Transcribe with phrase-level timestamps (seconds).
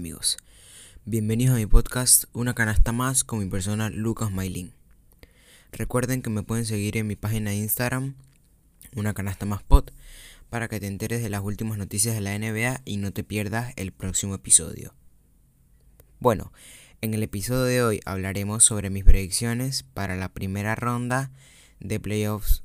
[0.00, 0.38] amigos,
[1.04, 4.72] bienvenidos a mi podcast Una canasta más con mi persona Lucas Mailin.
[5.72, 8.14] Recuerden que me pueden seguir en mi página de Instagram,
[8.96, 9.90] Una canasta más pod,
[10.48, 13.74] para que te enteres de las últimas noticias de la NBA y no te pierdas
[13.76, 14.94] el próximo episodio.
[16.18, 16.50] Bueno,
[17.02, 21.30] en el episodio de hoy hablaremos sobre mis predicciones para la primera ronda
[21.78, 22.62] de playoffs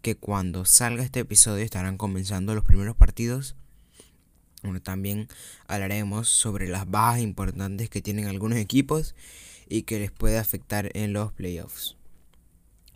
[0.00, 3.56] que cuando salga este episodio estarán comenzando los primeros partidos
[4.62, 5.28] bueno, también
[5.68, 9.14] hablaremos sobre las bajas importantes que tienen algunos equipos
[9.68, 11.96] y que les puede afectar en los playoffs.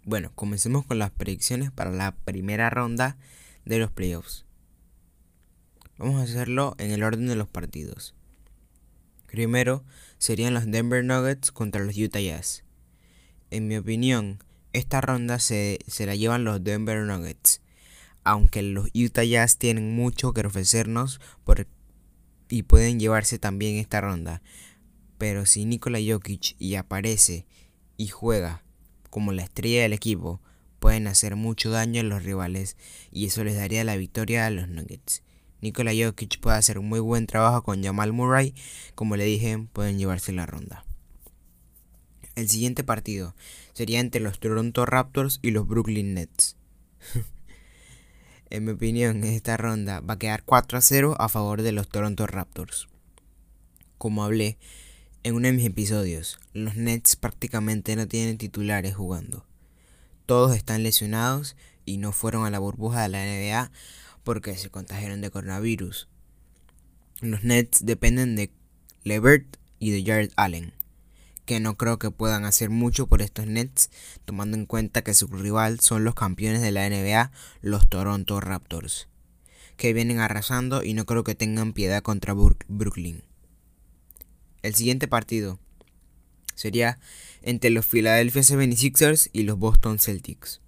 [0.05, 3.17] Bueno, comencemos con las predicciones para la primera ronda
[3.65, 4.45] de los playoffs.
[5.99, 8.15] Vamos a hacerlo en el orden de los partidos.
[9.31, 9.85] Primero
[10.19, 12.65] serían los Denver Nuggets contra los Utah Jazz.
[13.51, 17.62] En mi opinión, esta ronda se, se la llevan los Denver Nuggets
[18.25, 21.21] aunque los Utah Jazz tienen mucho que ofrecernos
[22.49, 24.43] y pueden llevarse también esta ronda.
[25.19, 27.47] Pero si Nikola Jokic y aparece
[27.97, 28.63] y juega
[29.11, 30.41] como la estrella del equipo,
[30.79, 32.77] pueden hacer mucho daño a los rivales
[33.11, 35.23] y eso les daría la victoria a los Nuggets.
[35.61, 38.53] Nikola Jokic puede hacer un muy buen trabajo con Jamal Murray,
[38.97, 40.85] como le dije, pueden llevarse la ronda.
[42.35, 43.37] El siguiente partido
[43.73, 46.57] sería entre los Toronto Raptors y los Brooklyn Nets.
[48.53, 51.89] en mi opinión, esta ronda va a quedar 4 a 0 a favor de los
[51.89, 52.87] Toronto Raptors.
[53.97, 54.59] Como hablé
[55.23, 59.47] en uno de mis episodios, los Nets prácticamente no tienen titulares jugando.
[60.27, 63.73] Todos están lesionados y no fueron a la burbuja de la NBA
[64.23, 66.09] porque se contagiaron de coronavirus.
[67.23, 68.51] Los Nets dependen de
[69.03, 70.75] Levert y de Jared Allen
[71.45, 73.91] que no creo que puedan hacer mucho por estos Nets,
[74.25, 79.09] tomando en cuenta que su rival son los campeones de la NBA, los Toronto Raptors,
[79.77, 83.25] que vienen arrasando y no creo que tengan piedad contra Brooklyn.
[84.63, 85.59] El siguiente partido
[86.55, 87.01] sería
[87.43, 90.61] entre los Philadelphia 76ers y los Boston Celtics.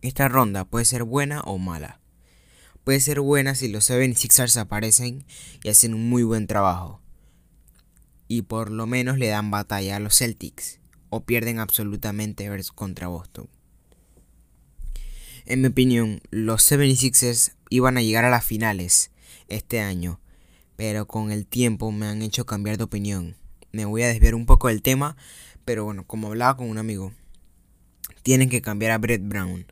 [0.00, 2.00] Esta ronda puede ser buena o mala.
[2.82, 5.24] Puede ser buena si los 76ers aparecen
[5.62, 7.01] y hacen un muy buen trabajo
[8.34, 13.46] y por lo menos le dan batalla a los Celtics o pierden absolutamente contra Boston.
[15.44, 19.10] En mi opinión, los 76ers iban a llegar a las finales
[19.48, 20.18] este año,
[20.76, 23.36] pero con el tiempo me han hecho cambiar de opinión.
[23.70, 25.14] Me voy a desviar un poco del tema,
[25.66, 27.12] pero bueno, como hablaba con un amigo,
[28.22, 29.66] tienen que cambiar a Brett Brown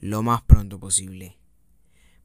[0.00, 1.36] lo más pronto posible.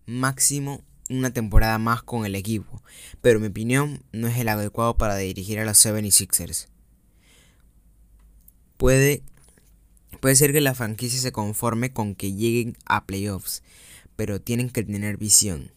[0.06, 2.82] Máximo una temporada más con el equipo,
[3.22, 6.68] pero mi opinión no es el adecuado para dirigir a los 76ers.
[8.78, 9.24] Puede,
[10.20, 13.64] puede ser que la franquicia se conforme con que lleguen a playoffs,
[14.16, 15.72] pero tienen que tener visión.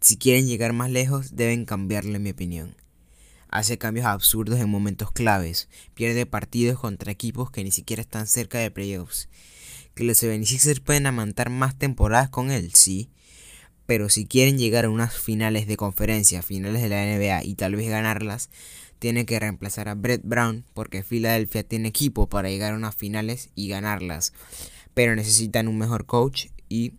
[0.00, 2.74] Si quieren llegar más lejos, deben cambiarle mi opinión.
[3.48, 8.58] Hace cambios absurdos en momentos claves, pierde partidos contra equipos que ni siquiera están cerca
[8.58, 9.28] de playoffs.
[9.94, 13.10] Que los 76ers pueden amantar más temporadas con él, sí,
[13.90, 17.74] pero si quieren llegar a unas finales de conferencia, finales de la NBA y tal
[17.74, 18.48] vez ganarlas,
[19.00, 23.50] tienen que reemplazar a Brett Brown porque Philadelphia tiene equipo para llegar a unas finales
[23.56, 24.32] y ganarlas.
[24.94, 26.92] Pero necesitan un mejor coach y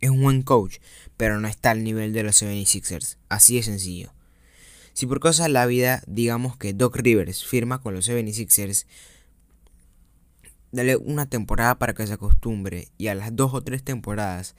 [0.00, 0.76] es un buen coach,
[1.16, 3.16] pero no está al nivel de los 76ers.
[3.28, 4.12] Así de sencillo.
[4.92, 8.86] Si por cosas de la vida, digamos que Doc Rivers firma con los 76ers,
[10.70, 14.54] dale una temporada para que se acostumbre y a las dos o tres temporadas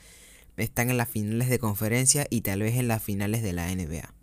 [0.57, 4.13] están en las finales de conferencia y tal vez en las finales de la NBA.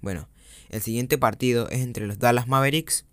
[0.00, 0.28] Bueno,
[0.70, 3.04] el siguiente partido es entre los Dallas Mavericks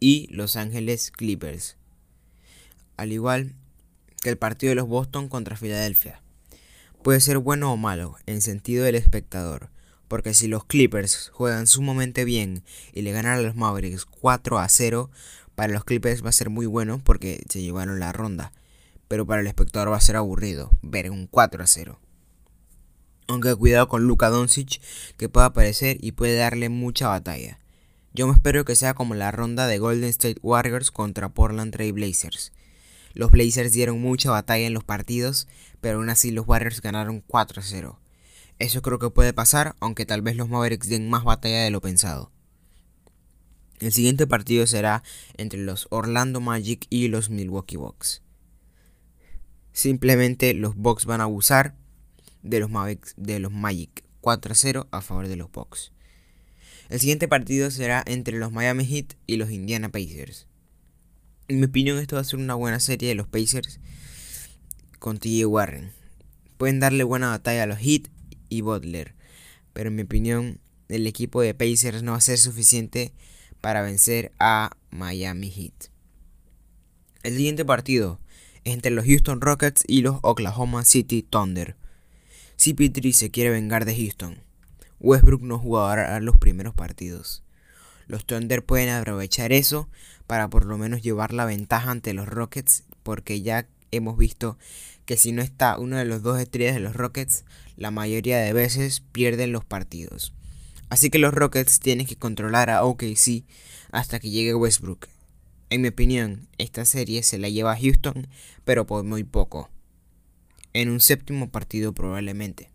[0.00, 1.76] y Los Ángeles Clippers.
[2.96, 3.54] Al igual
[4.20, 6.22] que el partido de los Boston contra Filadelfia.
[7.02, 9.70] Puede ser bueno o malo en sentido del espectador,
[10.06, 12.62] porque si los Clippers juegan sumamente bien
[12.92, 15.10] y le ganan a los Mavericks 4 a 0,
[15.56, 18.52] para los Clippers va a ser muy bueno porque se llevaron la ronda
[19.12, 22.00] pero para el espectador va a ser aburrido ver un 4 a 0.
[23.28, 24.80] Aunque cuidado con Luka Doncic
[25.18, 27.58] que puede aparecer y puede darle mucha batalla.
[28.14, 31.92] Yo me espero que sea como la ronda de Golden State Warriors contra Portland Trail
[31.92, 32.52] Blazers.
[33.12, 35.46] Los Blazers dieron mucha batalla en los partidos,
[35.82, 38.00] pero aún así los Warriors ganaron 4 a 0.
[38.58, 41.82] Eso creo que puede pasar, aunque tal vez los Mavericks den más batalla de lo
[41.82, 42.32] pensado.
[43.78, 45.02] El siguiente partido será
[45.36, 48.22] entre los Orlando Magic y los Milwaukee Bucks.
[49.72, 51.74] Simplemente los Bucks van a abusar
[52.42, 52.70] de los,
[53.16, 55.92] de los Magic 4 a 0 a favor de los Bucks.
[56.90, 60.46] El siguiente partido será entre los Miami Heat y los Indiana Pacers.
[61.48, 63.80] En mi opinión esto va a ser una buena serie de los Pacers
[64.98, 65.92] con TJ Warren.
[66.58, 68.08] Pueden darle buena batalla a los Heat
[68.48, 69.14] y Butler,
[69.72, 73.12] pero en mi opinión el equipo de Pacers no va a ser suficiente
[73.60, 75.90] para vencer a Miami Heat.
[77.22, 78.20] El siguiente partido
[78.64, 81.76] entre los Houston Rockets y los Oklahoma City Thunder.
[82.58, 84.38] CP3 se quiere vengar de Houston.
[85.00, 87.42] Westbrook no jugará los primeros partidos.
[88.06, 89.88] Los Thunder pueden aprovechar eso
[90.26, 94.58] para por lo menos llevar la ventaja ante los Rockets porque ya hemos visto
[95.06, 97.44] que si no está uno de los dos estrellas de los Rockets,
[97.76, 100.32] la mayoría de veces pierden los partidos.
[100.88, 103.44] Así que los Rockets tienen que controlar a OKC
[103.90, 105.08] hasta que llegue Westbrook.
[105.72, 108.28] En mi opinión, esta serie se la lleva a Houston,
[108.62, 109.70] pero por muy poco.
[110.74, 112.68] En un séptimo partido probablemente.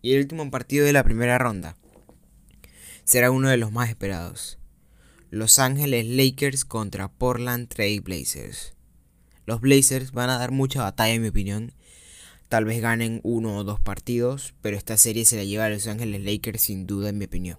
[0.00, 1.76] Y el último partido de la primera ronda
[3.04, 4.58] será uno de los más esperados.
[5.28, 8.72] Los Ángeles Lakers contra Portland Trail Blazers.
[9.44, 11.74] Los Blazers van a dar mucha batalla en mi opinión.
[12.48, 15.86] Tal vez ganen uno o dos partidos, pero esta serie se la lleva a Los
[15.86, 17.58] Ángeles Lakers sin duda en mi opinión.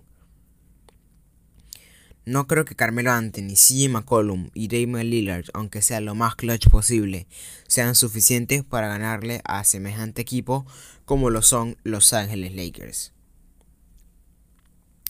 [2.25, 6.69] No creo que Carmelo Anthony, CJ McCollum y Damon Lillard, aunque sea lo más clutch
[6.69, 7.27] posible,
[7.67, 10.65] sean suficientes para ganarle a semejante equipo
[11.03, 13.11] como lo son Los Ángeles Lakers.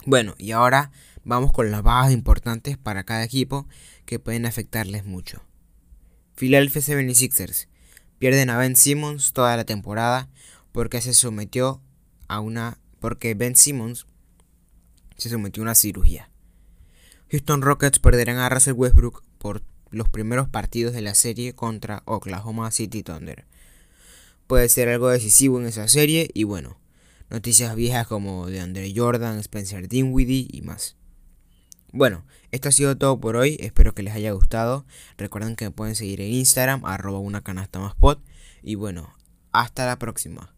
[0.07, 0.91] Bueno, y ahora
[1.23, 3.67] vamos con las bajas importantes para cada equipo
[4.05, 5.43] que pueden afectarles mucho.
[6.35, 7.67] Philadelphia 76ers
[8.17, 10.29] pierden a Ben Simmons toda la temporada
[10.71, 11.79] porque se sometió
[12.27, 14.07] a una porque Ben Simmons
[15.15, 16.32] se sometió a una cirugía.
[17.33, 22.69] Houston Rockets perderán a Russell Westbrook por los primeros partidos de la serie contra Oklahoma
[22.69, 23.47] City Thunder.
[24.45, 26.77] Puede ser algo decisivo en esa serie y bueno,
[27.31, 30.95] noticias viejas como de Andre Jordan, Spencer Dinwiddie y más.
[31.91, 34.85] Bueno, esto ha sido todo por hoy, espero que les haya gustado.
[35.17, 38.23] Recuerden que me pueden seguir en Instagram, arroba una canasta más pot.
[38.61, 39.11] Y bueno,
[39.51, 40.53] hasta la próxima.